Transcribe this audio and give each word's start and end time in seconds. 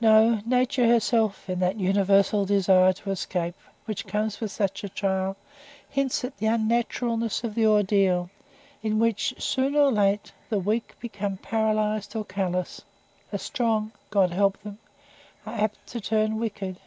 No; 0.00 0.40
Nature 0.46 0.86
herself, 0.86 1.46
in 1.46 1.60
that 1.60 1.76
universal 1.76 2.46
desire 2.46 2.94
to 2.94 3.10
escape, 3.10 3.54
which 3.84 4.06
comes 4.06 4.40
with 4.40 4.50
such 4.50 4.82
a 4.82 4.88
trial, 4.88 5.36
hints 5.90 6.24
at 6.24 6.38
the 6.38 6.46
unnaturalness 6.46 7.44
of 7.44 7.54
the 7.54 7.66
ordeal; 7.66 8.30
in 8.82 8.98
which, 8.98 9.34
soon 9.38 9.76
or 9.76 9.92
late, 9.92 10.32
the 10.48 10.58
weak 10.58 10.98
become 11.00 11.36
paralysed 11.36 12.16
or 12.16 12.24
callous; 12.24 12.80
the 13.30 13.36
strong 13.36 13.92
God 14.08 14.30
help 14.30 14.56
them! 14.62 14.78
are 15.44 15.56
apt 15.60 15.86
to 15.88 16.00
turn 16.00 16.38
wicked. 16.38 16.78